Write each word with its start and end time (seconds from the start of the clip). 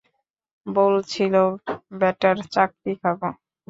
বলছিল, 0.65 1.35
ব্যাটার 1.99 2.37
চাকরি 2.53 2.93
খাব। 3.01 3.19